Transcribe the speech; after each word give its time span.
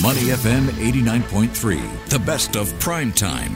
Money 0.00 0.30
FM 0.32 0.68
89.3, 0.68 2.08
the 2.08 2.18
best 2.20 2.56
of 2.56 2.72
prime 2.80 3.12
time. 3.12 3.50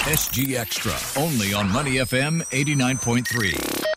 SG 0.00 0.54
Extra, 0.54 0.92
only 1.16 1.54
on 1.54 1.70
Money 1.70 1.94
FM 1.94 2.42
89.3. 2.50 3.89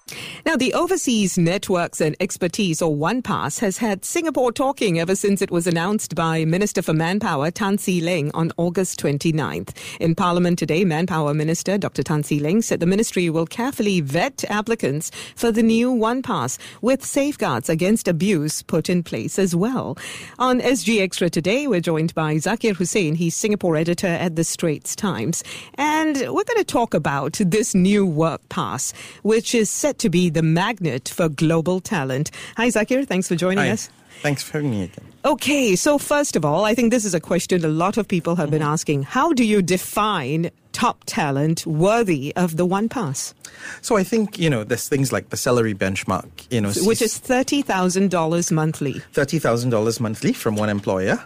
Now, 0.54 0.58
the 0.58 0.76
Overseas 0.76 1.36
Networks 1.36 2.00
and 2.00 2.16
Expertise, 2.20 2.80
or 2.80 2.96
OnePass, 2.96 3.58
has 3.62 3.80
had 3.80 4.06
Singapore 4.06 4.52
talking 4.52 5.00
ever 5.00 5.16
since 5.16 5.42
it 5.42 5.50
was 5.50 5.66
announced 5.66 6.14
by 6.14 6.46
Minister 6.46 6.84
for 6.84 6.94
Manpower, 6.94 7.50
Tan 7.50 7.80
See 7.80 8.00
Leng, 8.00 8.30
on 8.36 8.52
August 8.58 9.00
29th. 9.00 9.76
In 10.00 10.14
Parliament 10.14 10.60
today, 10.60 10.86
Manpower 10.86 11.34
Minister 11.34 11.80
Dr. 11.80 12.04
Tan 12.04 12.22
See 12.22 12.40
Leng 12.40 12.64
said 12.64 12.82
the 12.82 12.86
ministry 12.86 13.32
will 13.32 13.48
carefully 13.48 14.00
vet 14.00 14.44
applicants 14.48 15.10
for 15.36 15.52
the 15.52 15.64
new 15.64 15.92
OnePass, 15.92 16.60
with 16.84 17.04
safeguards 17.04 17.68
against 17.68 18.08
abuse 18.08 18.62
put 18.62 18.92
in 18.92 19.02
place 19.02 19.40
as 19.40 19.56
well. 19.56 19.98
On 20.38 20.62
SG 20.62 21.02
Extra 21.02 21.32
today, 21.32 21.66
we're 21.66 21.80
joined 21.80 22.14
by 22.14 22.36
Zakir 22.36 22.76
Hussain. 22.76 23.16
He's 23.16 23.36
Singapore 23.36 23.76
editor 23.76 24.06
at 24.06 24.36
the 24.36 24.44
Straits 24.44 24.96
Times. 24.96 25.44
And 25.80 26.18
we're 26.18 26.44
going 26.44 26.60
to 26.60 26.64
talk 26.64 26.94
about 26.94 27.40
this 27.40 27.74
new 27.74 28.06
work 28.06 28.48
pass, 28.50 28.94
which 29.24 29.56
is 29.56 29.72
set 29.72 29.98
to 29.98 30.12
be 30.12 30.30
the 30.30 30.43
magnet 30.44 31.10
for 31.10 31.30
global 31.30 31.80
talent. 31.80 32.30
Hi, 32.58 32.68
Zakir. 32.70 33.08
Thanks 33.08 33.28
for 33.28 33.36
joining 33.36 33.66
Hi. 33.66 33.72
us. 33.72 33.90
Thanks 34.22 34.44
for 34.44 34.54
having 34.54 34.72
me 34.72 34.84
again. 34.84 35.06
Okay, 35.26 35.76
so 35.76 35.98
first 35.98 36.36
of 36.36 36.46
all, 36.46 36.64
I 36.66 36.76
think 36.76 36.92
this 36.92 37.04
is 37.04 37.14
a 37.14 37.20
question 37.20 37.66
a 37.66 37.68
lot 37.68 37.98
of 37.98 38.08
people 38.08 38.36
have 38.36 38.52
been 38.52 38.62
Mm-hmm. 38.62 38.72
asking. 38.74 39.04
How 39.04 39.34
do 39.34 39.44
you 39.44 39.62
define 39.62 40.50
top 40.72 41.04
talent 41.06 41.66
worthy 41.66 42.34
of 42.36 42.56
the 42.58 42.66
One 42.66 42.90
Pass, 42.90 43.34
So 43.82 43.96
I 43.98 44.04
think 44.04 44.40
you 44.40 44.50
know 44.50 44.64
there's 44.64 44.88
things 44.88 45.12
like 45.12 45.30
the 45.30 45.38
salary 45.38 45.74
benchmark, 45.74 46.30
you 46.50 46.62
know, 46.62 46.72
which 46.86 47.02
is 47.02 47.20
$30,000 47.20 48.52
monthly? 48.52 49.00
thirty 49.12 49.40
thousand 49.40 49.70
dollars 49.72 50.00
monthly 50.00 50.34
from 50.34 50.56
one 50.56 50.70
employer. 50.70 51.20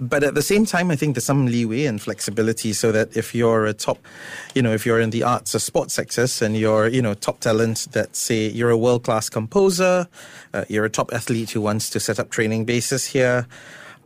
But 0.00 0.24
at 0.24 0.34
the 0.34 0.42
same 0.42 0.64
time, 0.64 0.90
I 0.90 0.96
think 0.96 1.14
there's 1.14 1.26
some 1.26 1.44
leeway 1.44 1.84
and 1.84 2.00
flexibility 2.00 2.72
so 2.72 2.90
that 2.90 3.14
if 3.16 3.34
you're 3.34 3.66
a 3.66 3.74
top, 3.74 3.98
you 4.54 4.62
know, 4.62 4.72
if 4.72 4.86
you're 4.86 4.98
in 4.98 5.10
the 5.10 5.22
arts 5.22 5.54
or 5.54 5.58
sports 5.58 5.92
sectors 5.92 6.40
and 6.40 6.56
you're, 6.56 6.88
you 6.88 7.02
know, 7.02 7.12
top 7.12 7.40
talent 7.40 7.86
that 7.92 8.16
say 8.16 8.48
you're 8.48 8.70
a 8.70 8.78
world 8.78 9.04
class 9.04 9.28
composer, 9.28 10.08
uh, 10.54 10.64
you're 10.68 10.86
a 10.86 10.90
top 10.90 11.12
athlete 11.12 11.50
who 11.50 11.60
wants 11.60 11.90
to 11.90 12.00
set 12.00 12.18
up 12.18 12.30
training 12.30 12.64
bases 12.64 13.04
here, 13.04 13.46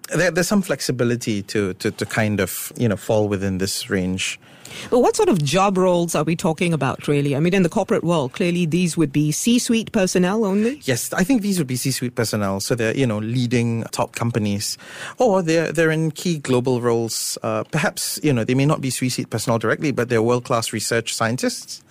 there, 0.09 0.31
there's 0.31 0.49
some 0.49 0.63
flexibility 0.63 1.43
to, 1.45 1.75
to, 1.75 1.91
to 1.91 2.07
kind 2.07 2.41
of, 2.41 2.73
you 2.77 2.89
know, 2.89 2.97
fall 2.97 3.29
within 3.29 3.59
this 3.59 3.91
range. 3.91 4.39
Well, 4.91 5.03
what 5.03 5.17
sort 5.17 5.29
of 5.29 5.43
job 5.43 5.79
roles 5.79 6.15
are 6.15 6.25
we 6.25 6.37
talking 6.37 6.73
about, 6.73 7.07
really? 7.07 7.37
I 7.37 7.41
mean, 7.41 7.55
in 7.55 7.63
the 7.63 7.69
corporate 7.69 8.03
world, 8.03 8.33
clearly 8.33 8.67
these 8.67 8.97
would 8.97 9.13
be 9.13 9.31
C 9.31 9.59
suite 9.59 9.93
personnel 9.93 10.45
only. 10.45 10.81
Yes, 10.85 11.13
I 11.13 11.25
think 11.25 11.43
these 11.43 11.59
would 11.59 11.67
be 11.67 11.77
C-suite 11.77 12.15
personnel, 12.15 12.61
so 12.61 12.75
they're 12.75 12.97
you 12.97 13.07
know 13.07 13.19
leading 13.19 13.85
top 13.93 14.17
companies, 14.17 14.77
or 15.19 15.43
they're 15.43 15.73
they're 15.73 15.91
in 15.91 16.11
key 16.11 16.39
global 16.39 16.81
roles. 16.81 17.39
Uh, 17.43 17.65
perhaps 17.65 18.19
you 18.23 18.33
know 18.33 18.45
they 18.45 18.55
may 18.55 18.67
not 18.67 18.81
be 18.81 18.91
C-suite 18.91 19.31
personnel 19.31 19.59
directly, 19.59 19.93
but 19.93 20.09
they're 20.09 20.23
world-class 20.23 20.73
research 20.73 21.15
scientists, 21.15 21.83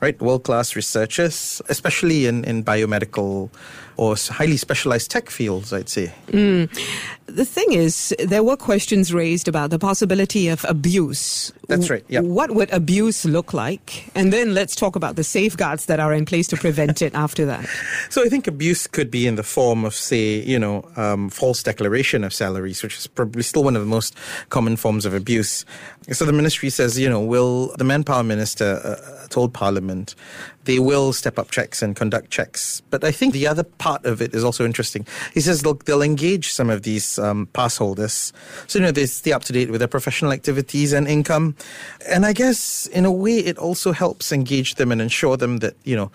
right? 0.00 0.20
World-class 0.20 0.74
researchers, 0.74 1.62
especially 1.68 2.26
in 2.26 2.44
in 2.44 2.64
biomedical 2.64 3.50
or 3.96 4.16
highly 4.16 4.56
specialized 4.56 5.10
tech 5.10 5.30
fields. 5.30 5.72
I'd 5.72 5.88
say. 5.88 6.12
The 7.34 7.46
thing 7.46 7.72
is, 7.72 8.14
there 8.18 8.42
were 8.42 8.58
questions 8.58 9.14
raised 9.14 9.48
about 9.48 9.70
the 9.70 9.78
possibility 9.78 10.48
of 10.48 10.66
abuse. 10.68 11.50
That's 11.68 11.90
right, 11.90 12.04
yeah. 12.08 12.20
What 12.20 12.52
would 12.52 12.70
abuse 12.72 13.24
look 13.24 13.54
like? 13.54 14.10
And 14.14 14.32
then 14.32 14.52
let's 14.52 14.74
talk 14.74 14.96
about 14.96 15.16
the 15.16 15.24
safeguards 15.24 15.86
that 15.86 16.00
are 16.00 16.12
in 16.12 16.24
place 16.24 16.48
to 16.48 16.56
prevent 16.56 17.02
it 17.02 17.14
after 17.14 17.46
that. 17.46 17.68
So 18.10 18.22
I 18.22 18.28
think 18.28 18.46
abuse 18.46 18.86
could 18.86 19.10
be 19.10 19.26
in 19.26 19.36
the 19.36 19.42
form 19.42 19.84
of, 19.84 19.94
say, 19.94 20.40
you 20.40 20.58
know, 20.58 20.88
um, 20.96 21.30
false 21.30 21.62
declaration 21.62 22.24
of 22.24 22.32
salaries, 22.32 22.82
which 22.82 22.98
is 22.98 23.06
probably 23.06 23.42
still 23.42 23.64
one 23.64 23.76
of 23.76 23.82
the 23.82 23.88
most 23.88 24.16
common 24.50 24.76
forms 24.76 25.06
of 25.06 25.14
abuse. 25.14 25.64
So 26.10 26.24
the 26.24 26.32
ministry 26.32 26.68
says, 26.68 26.98
you 26.98 27.08
know, 27.08 27.20
will 27.20 27.74
the 27.78 27.84
manpower 27.84 28.24
minister 28.24 28.80
uh, 28.84 29.28
told 29.28 29.54
Parliament 29.54 30.14
they 30.64 30.78
will 30.78 31.12
step 31.12 31.38
up 31.38 31.50
checks 31.50 31.82
and 31.82 31.96
conduct 31.96 32.30
checks. 32.30 32.82
But 32.90 33.04
I 33.04 33.10
think 33.10 33.32
the 33.32 33.46
other 33.46 33.64
part 33.64 34.04
of 34.04 34.22
it 34.22 34.34
is 34.34 34.44
also 34.44 34.64
interesting. 34.64 35.06
He 35.34 35.40
says 35.40 35.62
they'll, 35.62 35.74
they'll 35.74 36.02
engage 36.02 36.52
some 36.52 36.70
of 36.70 36.82
these 36.82 37.18
um, 37.18 37.46
pass 37.52 37.76
holders, 37.76 38.32
so 38.66 38.78
you 38.78 38.84
know 38.84 38.92
they 38.92 39.06
stay 39.06 39.32
up 39.32 39.44
to 39.44 39.52
date 39.52 39.70
with 39.70 39.80
their 39.80 39.88
professional 39.88 40.32
activities 40.32 40.92
and 40.92 41.08
income. 41.08 41.51
And 42.08 42.26
I 42.26 42.32
guess 42.32 42.86
in 42.86 43.04
a 43.04 43.12
way 43.12 43.38
it 43.38 43.58
also 43.58 43.92
helps 43.92 44.32
engage 44.32 44.76
them 44.76 44.92
and 44.92 45.00
ensure 45.00 45.36
them 45.36 45.58
that 45.58 45.74
you 45.84 45.96
know 45.96 46.10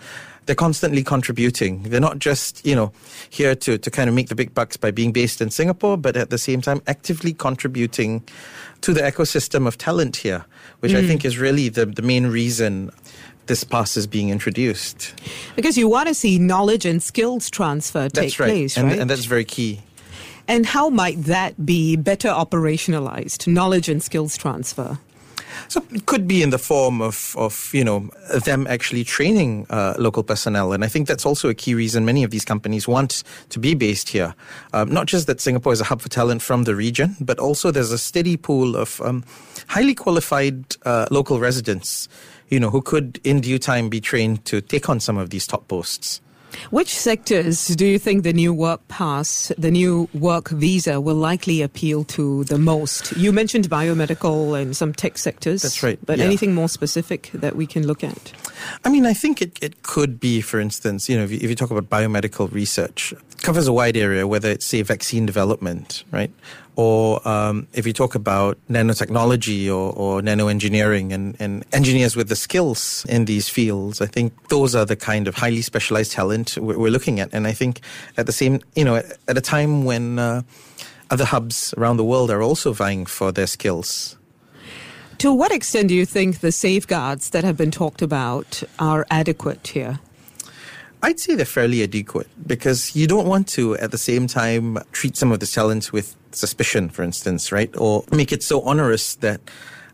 they're 0.48 0.54
constantly 0.54 1.04
contributing. 1.04 1.82
They're 1.82 2.00
not 2.00 2.18
just, 2.18 2.64
you 2.64 2.74
know, 2.74 2.90
here 3.28 3.54
to, 3.54 3.76
to 3.76 3.90
kind 3.90 4.08
of 4.08 4.14
make 4.14 4.28
the 4.28 4.34
big 4.34 4.54
bucks 4.54 4.78
by 4.78 4.90
being 4.90 5.12
based 5.12 5.42
in 5.42 5.50
Singapore, 5.50 5.98
but 5.98 6.16
at 6.16 6.30
the 6.30 6.38
same 6.38 6.62
time 6.62 6.80
actively 6.86 7.34
contributing 7.34 8.26
to 8.80 8.94
the 8.94 9.02
ecosystem 9.02 9.66
of 9.66 9.76
talent 9.76 10.16
here, 10.16 10.46
which 10.80 10.94
I 10.94 11.02
hmm. 11.02 11.06
think 11.06 11.26
is 11.26 11.36
really 11.38 11.68
the, 11.68 11.84
the 11.84 12.00
main 12.00 12.28
reason 12.28 12.90
this 13.44 13.62
pass 13.62 13.98
is 13.98 14.06
being 14.06 14.30
introduced. 14.30 15.12
Because 15.54 15.76
you 15.76 15.86
want 15.86 16.08
to 16.08 16.14
see 16.14 16.38
knowledge 16.38 16.86
and 16.86 17.02
skills 17.02 17.50
transfer 17.50 18.08
take 18.08 18.12
That's 18.14 18.40
right. 18.40 18.48
place, 18.48 18.78
and, 18.78 18.88
right? 18.88 18.98
and 18.98 19.10
that's 19.10 19.26
very 19.26 19.44
key. 19.44 19.82
And 20.46 20.64
how 20.64 20.88
might 20.88 21.24
that 21.24 21.66
be 21.66 21.96
better 21.96 22.28
operationalized, 22.28 23.46
knowledge 23.46 23.90
and 23.90 24.02
skills 24.02 24.38
transfer? 24.38 24.98
So 25.68 25.82
it 25.90 26.06
could 26.06 26.28
be 26.28 26.42
in 26.42 26.50
the 26.50 26.58
form 26.58 27.02
of, 27.02 27.34
of 27.36 27.70
you 27.72 27.84
know, 27.84 28.10
them 28.44 28.66
actually 28.68 29.04
training 29.04 29.66
uh, 29.70 29.94
local 29.98 30.22
personnel. 30.22 30.72
And 30.72 30.84
I 30.84 30.88
think 30.88 31.08
that's 31.08 31.26
also 31.26 31.48
a 31.48 31.54
key 31.54 31.74
reason 31.74 32.04
many 32.04 32.22
of 32.24 32.30
these 32.30 32.44
companies 32.44 32.86
want 32.86 33.24
to 33.50 33.58
be 33.58 33.74
based 33.74 34.08
here. 34.08 34.34
Um, 34.72 34.90
not 34.90 35.06
just 35.06 35.26
that 35.26 35.40
Singapore 35.40 35.72
is 35.72 35.80
a 35.80 35.84
hub 35.84 36.00
for 36.00 36.08
talent 36.08 36.42
from 36.42 36.64
the 36.64 36.74
region, 36.74 37.16
but 37.20 37.38
also 37.38 37.70
there's 37.70 37.92
a 37.92 37.98
steady 37.98 38.36
pool 38.36 38.76
of 38.76 39.00
um, 39.00 39.24
highly 39.66 39.94
qualified 39.94 40.76
uh, 40.84 41.06
local 41.10 41.40
residents, 41.40 42.08
you 42.48 42.60
know, 42.60 42.70
who 42.70 42.80
could 42.80 43.20
in 43.24 43.40
due 43.40 43.58
time 43.58 43.88
be 43.88 44.00
trained 44.00 44.44
to 44.46 44.60
take 44.60 44.88
on 44.88 45.00
some 45.00 45.18
of 45.18 45.30
these 45.30 45.46
top 45.46 45.68
posts. 45.68 46.20
Which 46.70 46.96
sectors 46.96 47.68
do 47.68 47.86
you 47.86 47.98
think 47.98 48.22
the 48.22 48.32
new 48.32 48.52
work 48.52 48.86
pass, 48.88 49.52
the 49.58 49.70
new 49.70 50.08
work 50.14 50.50
visa, 50.50 51.00
will 51.00 51.16
likely 51.16 51.62
appeal 51.62 52.04
to 52.04 52.44
the 52.44 52.58
most? 52.58 53.16
You 53.16 53.32
mentioned 53.32 53.68
biomedical 53.68 54.60
and 54.60 54.76
some 54.76 54.92
tech 54.92 55.18
sectors. 55.18 55.62
That's 55.62 55.82
right, 55.82 55.98
But 56.04 56.18
yeah. 56.18 56.24
anything 56.24 56.54
more 56.54 56.68
specific 56.68 57.30
that 57.34 57.56
we 57.56 57.66
can 57.66 57.86
look 57.86 58.04
at? 58.04 58.32
I 58.84 58.90
mean, 58.90 59.06
I 59.06 59.14
think 59.14 59.40
it, 59.40 59.58
it 59.62 59.82
could 59.82 60.20
be, 60.20 60.40
for 60.40 60.60
instance, 60.60 61.08
you 61.08 61.16
know, 61.16 61.24
if 61.24 61.30
you, 61.30 61.38
if 61.40 61.48
you 61.48 61.54
talk 61.54 61.70
about 61.70 61.88
biomedical 61.88 62.52
research, 62.52 63.14
covers 63.42 63.66
a 63.66 63.72
wide 63.72 63.96
area, 63.96 64.26
whether 64.26 64.50
it's, 64.50 64.66
say, 64.66 64.82
vaccine 64.82 65.26
development, 65.26 66.04
right? 66.10 66.30
Or 66.76 67.26
um, 67.26 67.66
if 67.72 67.86
you 67.86 67.92
talk 67.92 68.14
about 68.14 68.56
nanotechnology 68.70 69.66
or, 69.66 69.92
or 69.92 70.20
nanoengineering 70.20 71.12
and, 71.12 71.36
and 71.40 71.64
engineers 71.72 72.14
with 72.14 72.28
the 72.28 72.36
skills 72.36 73.04
in 73.08 73.24
these 73.24 73.48
fields, 73.48 74.00
I 74.00 74.06
think 74.06 74.48
those 74.48 74.74
are 74.74 74.84
the 74.84 74.94
kind 74.94 75.26
of 75.26 75.34
highly 75.34 75.62
specialized 75.62 76.12
talent 76.12 76.56
we're, 76.58 76.90
looking 76.90 77.18
at. 77.20 77.30
And 77.32 77.46
I 77.46 77.52
think 77.52 77.80
at 78.16 78.26
the 78.26 78.32
same, 78.32 78.60
you 78.76 78.84
know, 78.84 78.96
at, 78.96 79.06
at 79.26 79.36
a 79.36 79.40
time 79.40 79.84
when 79.84 80.18
uh, 80.18 80.42
other 81.10 81.24
hubs 81.24 81.74
around 81.76 81.96
the 81.96 82.04
world 82.04 82.30
are 82.30 82.42
also 82.42 82.72
vying 82.72 83.06
for 83.06 83.32
their 83.32 83.46
skills, 83.46 84.16
To 85.18 85.34
what 85.34 85.50
extent 85.50 85.88
do 85.88 85.94
you 85.96 86.06
think 86.06 86.38
the 86.38 86.52
safeguards 86.52 87.30
that 87.30 87.42
have 87.42 87.56
been 87.56 87.72
talked 87.72 88.02
about 88.02 88.62
are 88.78 89.04
adequate 89.10 89.66
here? 89.66 89.98
I'd 91.02 91.20
say 91.20 91.36
they're 91.36 91.46
fairly 91.46 91.82
adequate 91.82 92.26
because 92.46 92.96
you 92.96 93.06
don't 93.06 93.26
want 93.26 93.46
to, 93.50 93.76
at 93.76 93.92
the 93.92 93.98
same 93.98 94.26
time, 94.26 94.78
treat 94.92 95.16
some 95.16 95.30
of 95.30 95.40
the 95.40 95.46
talents 95.46 95.92
with 95.92 96.16
suspicion, 96.32 96.88
for 96.88 97.02
instance, 97.02 97.52
right? 97.52 97.74
Or 97.76 98.04
make 98.10 98.32
it 98.32 98.42
so 98.42 98.62
onerous 98.62 99.14
that 99.16 99.40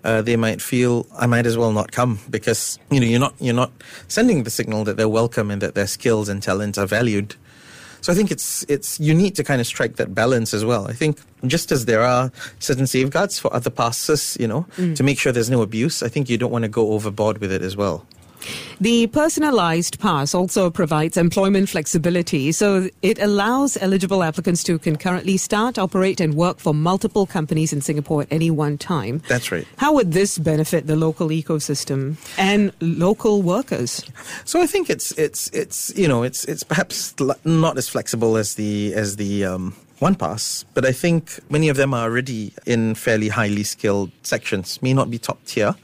uh, 0.05 0.23
they 0.23 0.37
might 0.37 0.61
feel 0.63 1.07
I 1.19 1.27
might 1.27 1.47
as 1.47 1.57
well 1.57 1.73
not 1.73 1.93
come 1.93 2.21
because 2.29 2.79
you 2.91 3.01
know 3.01 3.07
you're 3.07 3.21
not 3.21 3.35
you're 3.41 3.55
not 3.55 3.73
sending 4.09 4.45
the 4.45 4.51
signal 4.51 4.85
that 4.85 4.97
they're 4.97 5.09
welcome 5.09 5.51
and 5.51 5.63
that 5.63 5.75
their 5.75 5.87
skills 5.87 6.29
and 6.29 6.43
talents 6.43 6.79
are 6.79 6.87
valued. 6.87 7.37
So 8.03 8.13
I 8.13 8.15
think 8.15 8.31
it's 8.31 8.67
it's 8.69 9.01
you 9.01 9.15
need 9.15 9.35
to 9.37 9.45
kind 9.45 9.63
of 9.63 9.67
strike 9.67 9.97
that 9.97 10.15
balance 10.15 10.53
as 10.53 10.63
well. 10.63 10.87
I 10.89 10.93
think 10.93 11.19
just 11.47 11.73
as 11.73 11.87
there 11.87 12.03
are 12.03 12.31
certain 12.59 12.87
safeguards 12.87 13.39
for 13.39 13.53
other 13.55 13.71
passes, 13.71 14.37
you 14.39 14.47
know, 14.47 14.67
to 14.95 15.03
make 15.03 15.19
sure 15.19 15.33
there's 15.33 15.49
no 15.51 15.63
abuse, 15.63 16.03
I 16.03 16.09
think 16.09 16.29
you 16.29 16.37
don't 16.37 16.53
want 16.53 16.65
to 16.65 16.69
go 16.69 16.93
overboard 16.93 17.39
with 17.39 17.51
it 17.51 17.63
as 17.63 17.77
well. 17.77 18.07
The 18.81 19.07
personalized 19.09 20.01
pass 20.01 20.35
also 20.35 20.71
provides 20.71 21.17
employment 21.17 21.69
flexibility, 21.69 22.53
so 22.53 22.89
it 23.03 23.19
allows 23.19 23.77
eligible 23.81 24.23
applicants 24.23 24.63
to 24.65 24.79
concurrently 24.79 25.37
start, 25.37 25.79
operate, 25.79 26.21
and 26.21 26.35
work 26.35 26.59
for 26.59 26.75
multiple 26.75 27.27
companies 27.27 27.73
in 27.73 27.81
Singapore 27.81 28.23
at 28.23 28.29
any 28.31 28.51
one 28.51 28.79
time. 28.79 29.23
That's 29.29 29.53
right. 29.53 29.67
How 29.77 29.95
would 29.95 30.13
this 30.13 30.39
benefit 30.39 30.87
the 30.87 30.97
local 30.97 31.29
ecosystem 31.29 32.17
and 32.37 32.73
local 32.81 33.43
workers? 33.43 34.05
So 34.45 34.61
I 34.61 34.67
think 34.67 34.91
it's 34.91 35.13
it's 35.13 35.49
it's 35.51 35.93
you 35.97 36.09
know 36.09 36.23
it's 36.23 36.45
it's 36.45 36.63
perhaps 36.63 37.15
not 37.45 37.79
as 37.79 37.89
flexible 37.89 38.37
as 38.37 38.55
the 38.55 38.93
as 38.95 39.17
the 39.17 39.45
um, 39.45 39.75
one 40.01 40.15
pass, 40.15 40.65
but 40.75 40.85
I 40.85 40.93
think 40.93 41.39
many 41.49 41.69
of 41.69 41.77
them 41.77 41.95
are 41.95 42.05
already 42.05 42.53
in 42.67 42.95
fairly 42.95 43.29
highly 43.29 43.63
skilled 43.63 44.11
sections. 44.23 44.83
May 44.83 44.93
not 44.93 45.11
be 45.11 45.19
top 45.19 45.45
tier, 45.47 45.75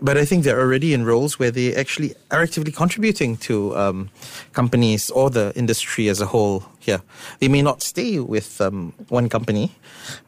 but 0.00 0.16
I 0.18 0.24
think 0.24 0.44
they're 0.44 0.60
already 0.60 0.92
in 0.92 1.04
roles 1.04 1.38
where 1.38 1.50
they 1.50 1.74
actually 1.74 2.14
are 2.30 2.42
actively 2.42 2.72
contributing 2.72 3.36
to 3.38 3.76
um, 3.76 4.10
companies 4.52 5.10
or 5.10 5.30
the 5.30 5.52
industry 5.56 6.08
as 6.08 6.20
a 6.20 6.26
whole. 6.26 6.64
Here, 6.78 7.00
they 7.40 7.48
may 7.48 7.62
not 7.62 7.82
stay 7.82 8.20
with 8.20 8.60
um, 8.60 8.92
one 9.08 9.28
company, 9.28 9.72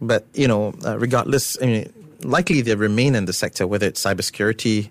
but 0.01 0.25
you 0.35 0.49
know, 0.49 0.75
uh, 0.85 0.99
regardless, 0.99 1.57
I 1.63 1.67
mean, 1.67 1.93
likely 2.23 2.63
they 2.63 2.75
remain 2.75 3.15
in 3.15 3.27
the 3.27 3.33
sector, 3.33 3.67
whether 3.67 3.87
it's 3.87 4.03
cybersecurity, 4.03 4.89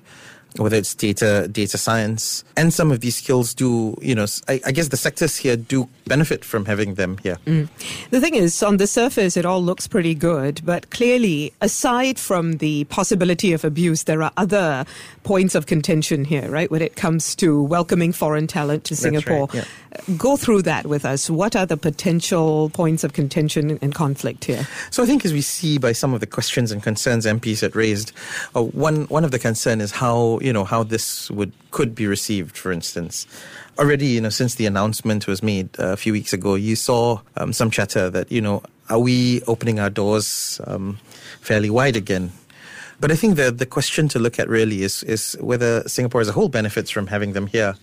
whether 0.57 0.75
it's 0.75 0.93
data 0.93 1.47
data 1.51 1.77
science. 1.77 2.43
And 2.55 2.73
some 2.73 2.91
of 2.91 2.99
these 2.99 3.15
skills 3.15 3.53
do 3.53 3.95
you 4.01 4.15
know 4.15 4.25
I, 4.47 4.61
I 4.65 4.71
guess 4.71 4.89
the 4.89 4.97
sectors 4.97 5.37
here 5.37 5.55
do 5.55 5.87
benefit 6.05 6.43
from 6.43 6.65
having 6.65 6.95
them 6.95 7.17
here. 7.19 7.37
Mm. 7.45 7.67
the 8.09 8.21
thing 8.21 8.35
is 8.35 8.61
on 8.63 8.77
the 8.77 8.87
surface 8.87 9.37
it 9.37 9.45
all 9.45 9.61
looks 9.61 9.87
pretty 9.87 10.15
good. 10.15 10.61
But 10.65 10.89
clearly 10.89 11.53
aside 11.61 12.19
from 12.19 12.57
the 12.57 12.85
possibility 12.85 13.53
of 13.53 13.63
abuse 13.63 14.03
there 14.03 14.23
are 14.23 14.31
other 14.37 14.85
points 15.23 15.55
of 15.55 15.65
contention 15.65 16.25
here 16.25 16.49
right? 16.49 16.71
When 16.71 16.81
it 16.81 16.95
comes 16.95 17.35
to 17.35 17.61
welcoming 17.61 18.13
foreign 18.13 18.47
talent 18.47 18.83
to 18.85 18.95
singapore 18.95 19.47
right, 19.53 19.67
yeah. 20.07 20.15
go 20.17 20.37
through 20.37 20.63
that 20.63 20.85
with 20.85 21.05
us. 21.05 21.29
What 21.29 21.55
are 21.55 21.65
the 21.65 21.77
potential 21.77 22.69
points 22.69 23.03
of 23.03 23.13
contention 23.13 23.77
and 23.81 23.93
conflict 23.93 24.45
here? 24.45 24.67
So 24.91 25.03
i 25.03 25.05
think 25.05 25.25
as 25.25 25.33
we 25.33 25.41
see 25.41 25.77
by 25.77 25.91
some 25.91 26.13
of 26.13 26.19
the 26.19 26.27
questions 26.27 26.71
and 26.71 26.81
concerns 26.81 27.25
mps 27.25 27.61
had 27.61 27.75
raised 27.75 28.11
uh, 28.55 28.63
one 28.63 29.05
one 29.05 29.23
of 29.23 29.31
the 29.31 29.39
concern 29.39 29.81
is 29.81 29.91
how 29.91 30.39
you 30.47 30.53
know 30.53 30.63
how 30.63 30.81
this 30.83 31.29
would 31.29 31.51
could 31.71 31.93
be 31.93 32.07
received. 32.07 32.57
For 32.57 32.71
instance, 32.71 33.27
already 33.77 34.07
you 34.07 34.21
know 34.21 34.29
since 34.29 34.55
the 34.55 34.65
announcement 34.65 35.27
was 35.27 35.43
made 35.43 35.69
uh, 35.79 35.93
a 35.93 35.97
few 35.97 36.13
weeks 36.13 36.33
ago, 36.33 36.55
you 36.55 36.75
saw 36.75 37.19
um, 37.35 37.51
some 37.51 37.69
chatter 37.69 38.09
that 38.09 38.31
you 38.31 38.41
know 38.41 38.63
are 38.89 38.99
we 38.99 39.41
opening 39.43 39.79
our 39.79 39.89
doors 39.89 40.61
um, 40.65 40.97
fairly 41.41 41.69
wide 41.69 41.97
again? 41.97 42.31
But 42.99 43.11
I 43.11 43.15
think 43.15 43.35
the 43.35 43.51
the 43.51 43.65
question 43.65 44.07
to 44.09 44.19
look 44.19 44.39
at 44.39 44.47
really 44.47 44.83
is 44.83 45.03
is 45.03 45.37
whether 45.41 45.87
Singapore 45.87 46.21
as 46.21 46.29
a 46.29 46.33
whole 46.33 46.49
benefits 46.49 46.89
from 46.89 47.07
having 47.07 47.33
them 47.33 47.47
here 47.47 47.75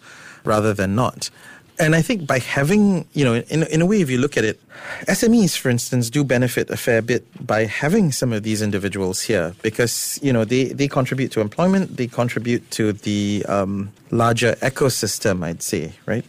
rather 0.45 0.75
than 0.75 0.95
not. 0.95 1.31
And 1.79 1.97
I 1.97 2.03
think 2.03 2.27
by 2.27 2.39
having, 2.39 3.07
you 3.15 3.25
know, 3.25 3.35
in, 3.35 3.65
in 3.65 3.83
a 3.83 3.87
way, 3.87 4.01
if 4.01 4.09
you 4.09 4.19
look 4.19 4.37
at 4.37 4.45
it, 4.45 4.61
SMEs, 5.09 5.57
for 5.59 5.71
instance, 5.71 6.09
do 6.09 6.23
benefit 6.23 6.71
a 6.71 6.77
fair 6.77 7.03
bit 7.03 7.27
by 7.45 7.65
having 7.65 8.13
some 8.13 8.33
of 8.33 8.45
these 8.45 8.63
individuals 8.63 9.23
here 9.23 9.55
because, 9.63 10.21
you 10.23 10.33
know, 10.33 10.45
they, 10.45 10.67
they 10.67 10.87
contribute 10.87 11.33
to 11.33 11.41
employment, 11.41 11.97
they 11.97 12.07
contribute 12.07 12.71
to 12.73 12.93
the 12.93 13.45
um, 13.49 13.91
larger 14.13 14.55
ecosystem, 14.57 15.43
I'd 15.43 15.63
say, 15.63 15.95
right? 16.07 16.25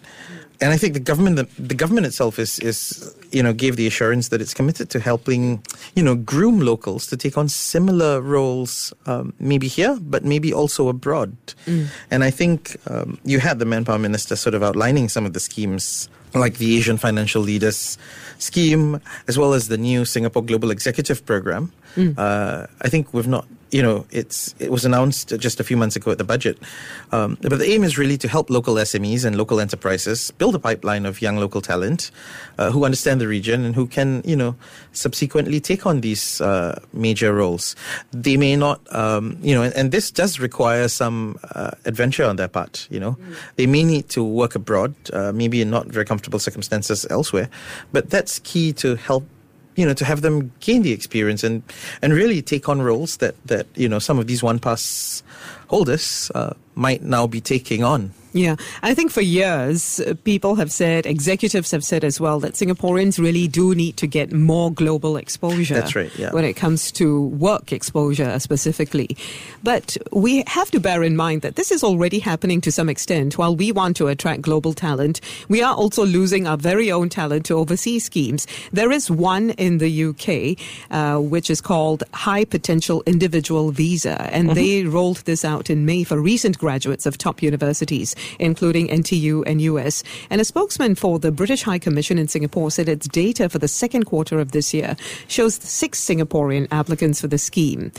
And 0.61 0.71
I 0.71 0.77
think 0.77 0.93
the 0.93 0.99
government, 0.99 1.35
the, 1.35 1.47
the, 1.61 1.75
government 1.75 2.05
itself 2.05 2.39
is, 2.39 2.59
is, 2.59 3.15
you 3.31 3.43
know, 3.43 3.53
gave 3.53 3.75
the 3.75 3.87
assurance 3.87 4.29
that 4.29 4.41
it's 4.41 4.53
committed 4.53 4.89
to 4.91 4.99
helping, 4.99 5.63
you 5.95 6.03
know, 6.03 6.15
groom 6.15 6.59
locals 6.59 7.07
to 7.07 7.17
take 7.17 7.37
on 7.37 7.49
similar 7.49 8.21
roles, 8.21 8.93
um, 9.05 9.33
maybe 9.39 9.67
here, 9.67 9.97
but 10.01 10.23
maybe 10.23 10.53
also 10.53 10.87
abroad. 10.87 11.35
Mm. 11.65 11.87
And 12.11 12.23
I 12.23 12.31
think 12.31 12.77
um, 12.87 13.19
you 13.25 13.39
had 13.39 13.59
the 13.59 13.65
manpower 13.65 13.99
minister 13.99 14.35
sort 14.35 14.55
of 14.55 14.63
outlining 14.63 15.09
some 15.09 15.25
of 15.25 15.33
the 15.33 15.39
schemes, 15.39 16.09
like 16.33 16.57
the 16.57 16.77
Asian 16.77 16.97
Financial 16.97 17.41
Leaders 17.41 17.97
Scheme, 18.37 19.01
as 19.27 19.37
well 19.37 19.53
as 19.53 19.67
the 19.67 19.77
new 19.77 20.05
Singapore 20.05 20.43
Global 20.43 20.71
Executive 20.71 21.25
Program. 21.25 21.71
Mm. 21.95 22.17
Uh, 22.17 22.67
I 22.81 22.89
think 22.89 23.13
we've 23.13 23.27
not 23.27 23.45
you 23.75 23.83
know, 23.83 24.05
it's 24.09 24.55
it 24.57 24.71
was 24.71 24.85
announced 24.85 25.37
just 25.37 25.59
a 25.59 25.63
few 25.63 25.75
months 25.75 25.97
ago 25.97 26.09
at 26.09 26.17
the 26.17 26.23
budget. 26.23 26.57
Um, 27.11 27.37
but 27.41 27.59
the 27.59 27.69
aim 27.69 27.83
is 27.83 27.97
really 27.97 28.17
to 28.19 28.27
help 28.29 28.49
local 28.49 28.75
SMEs 28.75 29.25
and 29.25 29.35
local 29.35 29.59
enterprises 29.59 30.31
build 30.31 30.55
a 30.55 30.59
pipeline 30.59 31.05
of 31.05 31.21
young 31.21 31.35
local 31.35 31.59
talent 31.59 32.09
uh, 32.57 32.71
who 32.71 32.85
understand 32.85 33.19
the 33.19 33.27
region 33.27 33.65
and 33.65 33.75
who 33.75 33.85
can, 33.85 34.21
you 34.23 34.37
know, 34.37 34.55
subsequently 34.93 35.59
take 35.59 35.85
on 35.85 35.99
these 35.99 36.39
uh, 36.39 36.79
major 36.93 37.33
roles. 37.33 37.75
They 38.11 38.37
may 38.37 38.55
not, 38.55 38.79
um, 38.95 39.37
you 39.41 39.53
know, 39.53 39.63
and, 39.63 39.75
and, 39.75 39.91
this 39.91 40.09
does 40.09 40.39
require 40.39 40.87
some 40.87 41.37
uh, 41.53 41.71
adventure 41.83 42.23
on 42.23 42.37
their 42.37 42.47
part. 42.47 42.87
You 42.89 43.01
know, 43.01 43.11
mm. 43.11 43.35
they 43.57 43.67
may 43.67 43.83
need 43.83 44.07
to 44.09 44.23
work 44.23 44.55
abroad, 44.55 44.95
uh, 45.11 45.33
maybe 45.33 45.61
in 45.61 45.69
not 45.69 45.87
very 45.87 46.05
comfortable 46.05 46.39
circumstances 46.39 47.05
elsewhere, 47.09 47.49
but 47.91 48.09
that's 48.09 48.39
key 48.39 48.71
to 48.73 48.95
help 48.95 49.25
you 49.75 49.85
know, 49.85 49.93
to 49.93 50.05
have 50.05 50.21
them 50.21 50.51
gain 50.59 50.81
the 50.81 50.91
experience 50.91 51.43
and, 51.43 51.63
and 52.01 52.13
really 52.13 52.41
take 52.41 52.69
on 52.69 52.81
roles 52.81 53.17
that, 53.17 53.35
that, 53.45 53.67
you 53.75 53.89
know, 53.89 53.99
some 53.99 54.19
of 54.19 54.27
these 54.27 54.41
one 54.41 54.59
pass 54.59 55.23
holders 55.67 56.31
uh, 56.35 56.53
might 56.75 57.01
now 57.01 57.27
be 57.27 57.41
taking 57.41 57.83
on. 57.83 58.13
Yeah, 58.35 58.57
I 58.83 58.93
think 58.93 59.11
for 59.11 59.21
years, 59.21 60.01
uh, 60.01 60.13
people 60.25 60.55
have 60.55 60.69
said, 60.69 61.05
executives 61.05 61.71
have 61.71 61.85
said 61.85 62.03
as 62.03 62.19
well, 62.19 62.41
that 62.41 62.55
Singaporeans 62.55 63.17
really 63.17 63.47
do 63.47 63.73
need 63.73 63.95
to 63.95 64.07
get 64.07 64.33
more 64.33 64.73
global 64.73 65.15
exposure. 65.15 65.75
That's 65.75 65.95
right, 65.95 66.13
yeah. 66.17 66.33
When 66.33 66.43
it 66.43 66.55
comes 66.55 66.91
to 66.93 67.27
work 67.27 67.71
exposure 67.71 68.37
specifically. 68.39 69.15
But 69.63 69.95
we 70.11 70.43
have 70.47 70.69
to 70.71 70.81
bear 70.81 71.01
in 71.01 71.15
mind 71.15 71.43
that 71.43 71.55
this 71.55 71.71
is 71.71 71.81
already 71.81 72.19
happening 72.19 72.59
to 72.61 72.73
some 72.73 72.89
extent. 72.89 73.37
While 73.37 73.55
we 73.55 73.71
want 73.71 73.95
to 73.97 74.07
attract 74.07 74.41
global 74.41 74.73
talent, 74.73 75.21
we 75.47 75.63
are 75.63 75.73
also 75.73 76.05
losing 76.05 76.45
our 76.45 76.57
very 76.57 76.91
own 76.91 77.07
talent 77.07 77.45
to 77.45 77.53
overseas 77.53 78.03
schemes. 78.03 78.47
There 78.73 78.91
is 78.91 79.09
one 79.09 79.51
in 79.51 79.77
the 79.77 80.07
UK, 80.07 80.59
uh, 80.91 81.21
which 81.21 81.49
is 81.49 81.61
called 81.61 82.03
High 82.13 82.43
Potential 82.43 83.01
Individual 83.05 83.71
Visa, 83.71 84.21
and 84.33 84.49
mm-hmm. 84.49 84.55
they 84.55 84.83
rolled 84.83 85.23
this 85.23 85.45
out 85.45 85.69
in 85.69 85.85
May 85.85 86.03
for 86.03 86.19
recent 86.19 86.57
graduates 86.57 87.05
of 87.05 87.17
top 87.17 87.41
universities 87.41 88.13
including 88.39 88.87
NTU 88.87 89.43
and 89.45 89.59
NUS. 89.59 90.03
And 90.29 90.41
a 90.41 90.45
spokesman 90.45 90.95
for 90.95 91.19
the 91.19 91.31
British 91.31 91.63
High 91.63 91.79
Commission 91.79 92.17
in 92.17 92.27
Singapore 92.27 92.71
said 92.71 92.89
its 92.89 93.07
data 93.07 93.49
for 93.49 93.59
the 93.59 93.67
second 93.67 94.05
quarter 94.05 94.39
of 94.39 94.51
this 94.51 94.73
year 94.73 94.95
shows 95.27 95.55
six 95.55 96.03
Singaporean 96.03 96.67
applicants 96.71 97.21
for 97.21 97.27
the 97.27 97.37
scheme. 97.37 97.91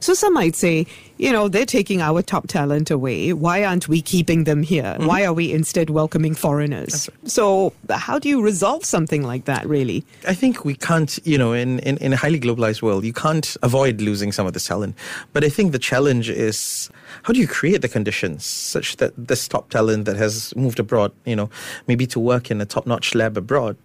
So 0.00 0.14
some 0.14 0.34
might 0.34 0.56
say, 0.56 0.86
you 1.22 1.30
know, 1.30 1.46
they're 1.46 1.64
taking 1.64 2.02
our 2.02 2.20
top 2.20 2.48
talent 2.48 2.90
away. 2.90 3.32
Why 3.32 3.62
aren't 3.62 3.86
we 3.86 4.02
keeping 4.02 4.42
them 4.42 4.64
here? 4.64 4.82
Mm-hmm. 4.82 5.06
Why 5.06 5.24
are 5.24 5.32
we 5.32 5.52
instead 5.52 5.88
welcoming 5.88 6.34
foreigners? 6.34 7.08
Right. 7.08 7.30
So, 7.30 7.72
how 7.88 8.18
do 8.18 8.28
you 8.28 8.42
resolve 8.42 8.84
something 8.84 9.22
like 9.22 9.44
that, 9.44 9.64
really? 9.64 10.04
I 10.26 10.34
think 10.34 10.64
we 10.64 10.74
can't, 10.74 11.20
you 11.22 11.38
know, 11.38 11.52
in, 11.52 11.78
in, 11.80 11.96
in 11.98 12.12
a 12.12 12.16
highly 12.16 12.40
globalized 12.40 12.82
world, 12.82 13.04
you 13.04 13.12
can't 13.12 13.56
avoid 13.62 14.00
losing 14.00 14.32
some 14.32 14.48
of 14.48 14.52
the 14.52 14.58
talent. 14.58 14.96
But 15.32 15.44
I 15.44 15.48
think 15.48 15.70
the 15.70 15.78
challenge 15.78 16.28
is 16.28 16.90
how 17.22 17.32
do 17.32 17.38
you 17.38 17.46
create 17.46 17.82
the 17.82 17.88
conditions 17.88 18.44
such 18.44 18.96
that 18.96 19.12
this 19.16 19.46
top 19.46 19.70
talent 19.70 20.06
that 20.06 20.16
has 20.16 20.54
moved 20.56 20.80
abroad, 20.80 21.12
you 21.24 21.36
know, 21.36 21.50
maybe 21.86 22.04
to 22.08 22.18
work 22.18 22.50
in 22.50 22.60
a 22.60 22.66
top 22.66 22.84
notch 22.84 23.14
lab 23.14 23.36
abroad, 23.36 23.76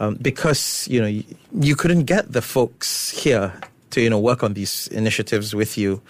um, 0.00 0.14
because, 0.22 0.88
you 0.88 1.02
know, 1.02 1.06
you, 1.06 1.24
you 1.60 1.76
couldn't 1.76 2.04
get 2.04 2.32
the 2.32 2.40
folks 2.40 3.10
here 3.10 3.52
to 3.90 4.02
you 4.02 4.10
know 4.10 4.18
work 4.18 4.42
on 4.42 4.52
these 4.52 4.88
initiatives 4.88 5.54
with 5.54 5.78
you 5.78 6.02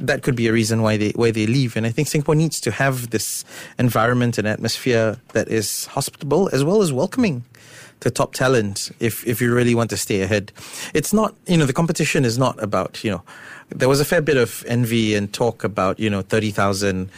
that 0.00 0.22
could 0.22 0.36
be 0.36 0.46
a 0.46 0.52
reason 0.52 0.82
why 0.82 0.96
they 0.96 1.10
why 1.10 1.30
they 1.30 1.46
leave. 1.46 1.76
And 1.76 1.86
i 1.86 1.90
think 1.90 2.08
singapore 2.08 2.34
needs 2.34 2.60
to 2.60 2.70
have 2.70 3.10
this 3.10 3.44
environment 3.78 4.38
and 4.38 4.46
atmosphere 4.46 5.16
that 5.32 5.48
is 5.48 5.86
hospitable 5.86 6.48
as 6.52 6.64
well 6.64 6.82
as 6.82 6.92
welcoming 6.92 7.44
to 8.00 8.10
top 8.10 8.34
talent 8.34 8.90
if 9.00 9.26
if 9.26 9.40
you 9.40 9.54
really 9.54 9.74
want 9.74 9.90
to 9.90 9.96
stay 9.96 10.20
ahead. 10.20 10.52
It's 10.94 11.12
not 11.12 11.34
you 11.46 11.56
know 11.56 11.66
the 11.66 11.72
competition 11.72 12.24
is 12.24 12.38
not 12.38 12.62
about 12.62 13.02
you 13.04 13.10
know 13.10 13.22
there 13.70 13.88
was 13.88 14.00
a 14.00 14.04
fair 14.04 14.20
bit 14.20 14.36
of 14.36 14.64
envy 14.66 15.14
and 15.14 15.32
talk 15.32 15.64
about 15.64 15.98
you 15.98 16.10
know 16.10 16.22
30,000 16.22 17.10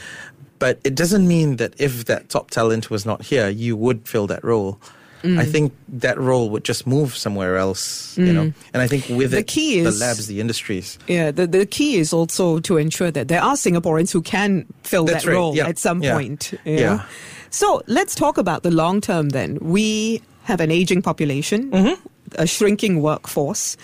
but 0.59 0.81
it 0.83 0.95
doesn't 0.95 1.29
mean 1.29 1.57
that 1.57 1.75
if 1.79 2.07
that 2.07 2.29
top 2.29 2.51
talent 2.51 2.91
was 2.91 3.05
not 3.05 3.23
here 3.23 3.49
you 3.49 3.77
would 3.77 4.09
fill 4.09 4.27
that 4.27 4.43
role 4.43 4.81
Mm. 5.23 5.39
I 5.39 5.45
think 5.45 5.73
that 5.89 6.19
role 6.19 6.51
would 6.51 6.65
just 6.65 6.87
move 6.87 7.17
somewhere 7.17 7.57
else, 7.57 8.17
mm. 8.17 8.27
you 8.27 8.33
know. 8.33 8.45
Mm. 8.45 8.55
And 8.73 8.83
I 8.83 8.87
think 8.87 9.09
with 9.09 9.33
the 9.33 9.39
it, 9.39 9.47
key 9.47 9.81
is, 9.81 9.99
the 9.99 10.05
labs, 10.05 10.27
the 10.27 10.41
industries. 10.41 10.99
Yeah, 11.07 11.31
the, 11.31 11.47
the 11.47 11.67
key 11.67 11.97
is 11.97 12.13
also 12.13 12.61
to 12.61 12.77
ensure 12.77 13.11
that 13.11 13.29
there 13.29 13.43
are 13.43 13.55
Singaporeans 13.55 14.13
who 14.13 14.23
can 14.23 14.67
fill 14.83 15.05
That's 15.05 15.25
that 15.25 15.31
right. 15.31 15.37
role 15.37 15.57
yeah. 15.57 15.67
at 15.67 15.79
some 15.79 16.03
yeah. 16.03 16.15
point. 16.15 16.55
Yeah. 16.65 17.05
So 17.51 17.83
let's 17.87 18.15
talk 18.15 18.39
about 18.39 18.63
the 18.63 18.71
long 18.71 19.01
term 19.01 19.31
then. 19.31 19.59
We 19.61 20.23
have 20.45 20.61
an 20.61 20.71
aging 20.71 21.03
population, 21.03 21.71
mm-hmm. 21.71 22.03
a 22.37 22.47
shrinking 22.47 23.03
workforce. 23.03 23.77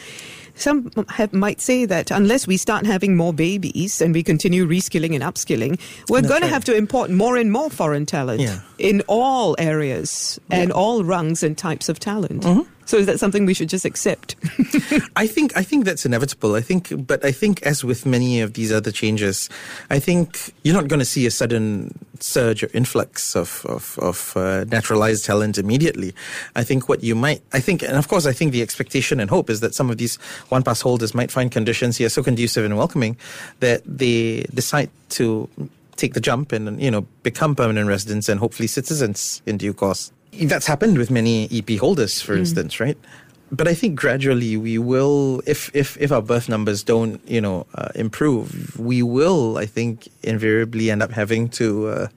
Some 0.57 0.91
have, 1.09 1.33
might 1.33 1.61
say 1.61 1.85
that 1.85 2.13
unless 2.13 2.47
we 2.47 2.57
start 2.57 2.87
having 2.87 3.17
more 3.17 3.33
babies 3.33 4.01
and 4.01 4.15
we 4.15 4.23
continue 4.23 4.67
reskilling 4.67 5.13
and 5.13 5.23
upskilling, 5.25 5.81
we're 6.09 6.23
going 6.23 6.43
right. 6.43 6.43
to 6.43 6.47
have 6.47 6.65
to 6.67 6.77
import 6.77 7.11
more 7.11 7.37
and 7.37 7.51
more 7.51 7.71
foreign 7.71 8.07
talent 8.07 8.41
yeah. 8.41 8.61
In 8.79 9.03
all 9.07 9.55
areas 9.59 10.39
yeah. 10.51 10.59
and 10.59 10.73
all 10.73 11.05
rungs 11.05 11.43
and 11.43 11.57
types 11.57 11.89
of 11.89 11.99
talent. 11.99 12.43
Mm-hmm. 12.43 12.71
So 12.87 12.99
is 12.99 13.07
that 13.07 13.19
something 13.19 13.47
we 13.47 13.55
should 13.55 13.69
just 13.69 13.85
accept? 13.85 14.37
I 15.17 15.27
think 15.27 15.57
I 15.57 15.63
think 15.63 15.85
that's 15.85 16.05
inevitable. 16.05 16.55
I 16.55 16.61
think, 16.61 16.93
but 17.07 17.25
I 17.25 17.33
think 17.33 17.63
as 17.63 17.83
with 17.83 18.05
many 18.05 18.41
of 18.41 18.55
these 18.55 18.71
other 18.73 18.93
changes, 18.93 19.49
I 19.89 19.99
think 19.99 20.53
you're 20.63 20.75
not 20.75 20.89
going 20.89 20.99
to 20.99 21.07
see 21.07 21.27
a 21.27 21.31
sudden 21.31 21.99
surge 22.21 22.63
or 22.63 22.69
influx 22.75 23.35
of 23.35 23.65
of, 23.67 23.99
of 24.03 24.37
uh, 24.37 24.65
naturalized 24.65 25.25
talent 25.25 25.57
immediately. 25.57 26.15
I 26.57 26.65
think 26.65 26.89
what 26.89 27.03
you 27.03 27.15
might, 27.15 27.43
I 27.53 27.61
think, 27.61 27.83
and 27.83 27.97
of 27.97 28.09
course, 28.09 28.27
I 28.27 28.33
think 28.33 28.53
the 28.53 28.63
expectation 28.63 29.19
and 29.19 29.31
hope 29.31 29.49
is 29.49 29.61
that 29.61 29.75
some 29.75 29.91
of 29.91 29.97
these 29.97 30.17
one 30.51 30.63
pass 30.63 30.83
holders 30.83 31.15
might 31.15 31.31
find 31.31 31.51
conditions 31.51 31.97
here 31.97 32.11
so 32.11 32.23
conducive 32.23 32.65
and 32.65 32.77
welcoming 32.77 33.17
that 33.61 33.83
they 33.87 34.45
decide 34.53 34.91
to 35.11 35.49
take 35.97 36.15
the 36.15 36.21
jump 36.21 36.53
and 36.53 36.81
you 36.81 36.91
know 36.91 37.03
become 37.23 37.55
permanent 37.55 37.89
residents 37.89 38.29
and 38.29 38.41
hopefully 38.41 38.67
citizens 38.67 39.43
in 39.47 39.57
due 39.57 39.73
course 39.73 40.13
that's 40.43 40.67
happened 40.67 40.99
with 40.99 41.13
many 41.13 41.49
EP 41.53 41.79
holders, 41.79 42.21
for 42.21 42.35
mm. 42.35 42.41
instance, 42.41 42.81
right? 42.81 42.99
but 43.53 43.69
I 43.69 43.75
think 43.75 43.99
gradually 43.99 44.57
we 44.57 44.79
will, 44.79 45.43
if 45.47 45.71
if 45.75 45.97
if 46.01 46.11
our 46.13 46.23
birth 46.23 46.49
numbers 46.49 46.83
don't, 46.83 47.21
you 47.29 47.41
know, 47.41 47.67
uh, 47.75 47.89
improve, 47.95 48.79
we 48.79 49.03
will, 49.03 49.59
I 49.59 49.67
think, 49.67 50.09
invariably 50.23 50.91
end 50.91 51.03
up 51.03 51.11
having 51.11 51.49
to. 51.51 51.89
Uh, 51.89 52.09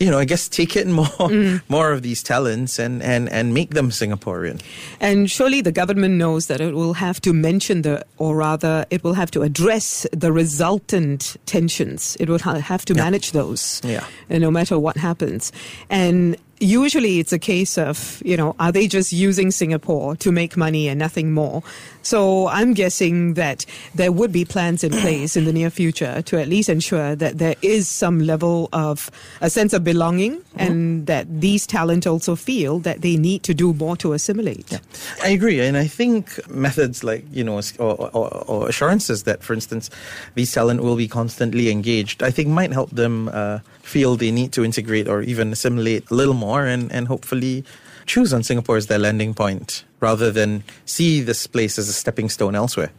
you 0.00 0.10
know, 0.10 0.18
I 0.18 0.24
guess 0.24 0.48
take 0.48 0.76
it 0.76 0.86
more 0.86 1.06
mm. 1.06 1.60
more 1.68 1.92
of 1.92 2.02
these 2.02 2.22
talents 2.22 2.78
and, 2.78 3.02
and, 3.02 3.28
and 3.28 3.52
make 3.52 3.74
them 3.74 3.90
Singaporean. 3.90 4.60
And 5.00 5.30
surely 5.30 5.60
the 5.60 5.72
government 5.72 6.14
knows 6.14 6.46
that 6.46 6.60
it 6.60 6.74
will 6.74 6.94
have 6.94 7.20
to 7.22 7.32
mention 7.32 7.82
the, 7.82 8.04
or 8.18 8.36
rather, 8.36 8.86
it 8.90 9.02
will 9.02 9.14
have 9.14 9.30
to 9.32 9.42
address 9.42 10.06
the 10.12 10.32
resultant 10.32 11.36
tensions. 11.46 12.16
It 12.20 12.28
will 12.28 12.38
have 12.38 12.84
to 12.84 12.94
manage 12.94 13.34
yeah. 13.34 13.40
those, 13.40 13.80
yeah. 13.84 14.04
no 14.28 14.50
matter 14.50 14.78
what 14.78 14.96
happens. 14.96 15.52
And 15.90 16.36
usually 16.60 17.18
it's 17.18 17.32
a 17.32 17.38
case 17.38 17.78
of, 17.78 18.22
you 18.24 18.36
know, 18.36 18.54
are 18.58 18.72
they 18.72 18.86
just 18.86 19.12
using 19.12 19.50
Singapore 19.50 20.16
to 20.16 20.32
make 20.32 20.56
money 20.56 20.88
and 20.88 20.98
nothing 20.98 21.32
more? 21.32 21.62
So 22.02 22.48
I'm 22.48 22.74
guessing 22.74 23.34
that 23.34 23.66
there 23.94 24.12
would 24.12 24.32
be 24.32 24.44
plans 24.44 24.82
in 24.82 24.92
place 24.92 25.36
in 25.36 25.44
the 25.44 25.52
near 25.52 25.68
future 25.68 26.22
to 26.22 26.40
at 26.40 26.48
least 26.48 26.68
ensure 26.68 27.14
that 27.16 27.38
there 27.38 27.54
is 27.60 27.88
some 27.88 28.20
level 28.20 28.68
of 28.72 29.10
a 29.40 29.50
sense 29.50 29.72
of 29.72 29.84
belonging 29.84 30.38
mm-hmm. 30.38 30.60
and 30.60 31.06
that 31.06 31.26
these 31.40 31.66
talent 31.66 32.06
also 32.06 32.34
feel 32.34 32.78
that 32.80 33.02
they 33.02 33.16
need 33.16 33.42
to 33.42 33.52
do 33.52 33.74
more 33.74 33.96
to 33.98 34.12
assimilate. 34.12 34.72
Yeah. 34.72 34.78
I 35.22 35.28
agree. 35.28 35.60
And 35.60 35.76
I 35.76 35.86
think 35.86 36.48
methods 36.48 37.04
like, 37.04 37.24
you 37.30 37.44
know, 37.44 37.60
or, 37.78 38.10
or, 38.16 38.28
or, 38.48 38.68
assurances 38.68 39.24
that, 39.24 39.42
for 39.42 39.52
instance, 39.52 39.90
these 40.34 40.52
talent 40.52 40.82
will 40.82 40.96
be 40.96 41.08
constantly 41.08 41.70
engaged, 41.70 42.22
I 42.22 42.30
think 42.30 42.48
might 42.48 42.72
help 42.72 42.90
them 42.90 43.28
uh, 43.28 43.58
feel 43.88 44.16
they 44.16 44.30
need 44.30 44.52
to 44.52 44.64
integrate 44.64 45.08
or 45.08 45.22
even 45.22 45.52
assimilate 45.52 46.10
a 46.10 46.14
little 46.14 46.34
more 46.34 46.66
and, 46.66 46.92
and 46.92 47.08
hopefully 47.08 47.64
choose 48.06 48.32
on 48.32 48.42
Singapore 48.42 48.76
as 48.76 48.86
their 48.86 48.98
landing 48.98 49.34
point 49.34 49.84
rather 50.00 50.30
than 50.30 50.62
see 50.84 51.20
this 51.20 51.46
place 51.46 51.78
as 51.78 51.88
a 51.88 51.92
stepping 51.92 52.28
stone 52.28 52.54
elsewhere. 52.54 52.90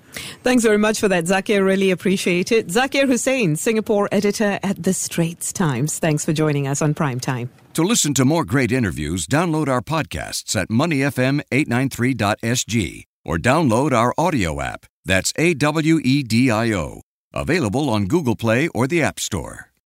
Thanks 0.44 0.64
very 0.64 0.78
much 0.78 1.00
for 1.00 1.08
that, 1.08 1.24
Zakir. 1.26 1.66
Really 1.66 1.92
appreciate 1.92 2.52
it. 2.52 2.68
Zakir 2.68 3.08
Hussain, 3.08 3.56
Singapore 3.56 4.10
editor 4.12 4.60
at 4.64 4.84
The 4.84 4.94
Straits 4.94 5.54
Times. 5.54 6.00
Thanks 6.00 6.26
for 6.26 6.34
joining 6.34 6.68
us 6.68 6.82
on 6.82 6.94
Prime 6.94 7.20
Time. 7.20 7.50
To 7.74 7.84
listen 7.84 8.14
to 8.16 8.26
more 8.26 8.46
great 8.46 8.72
interviews, 8.72 9.28
download 9.28 9.68
our 9.68 9.82
podcasts 9.82 10.56
at 10.56 10.70
moneyfm893.sg 10.70 13.04
or 13.26 13.38
download 13.38 13.92
our 13.94 14.14
audio 14.18 14.62
app. 14.62 14.86
That's 15.06 15.32
A 15.38 15.54
W 15.54 16.00
E 16.04 16.24
D 16.24 16.52
I 16.52 16.74
O. 16.74 17.02
Available 17.34 17.90
on 17.90 18.06
Google 18.06 18.36
Play 18.36 18.68
or 18.70 18.88
the 18.88 19.04
App 19.04 19.20
Store. 19.20 19.69